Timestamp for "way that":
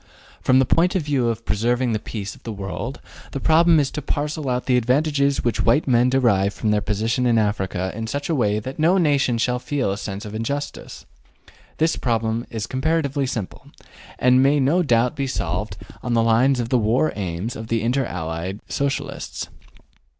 8.33-8.79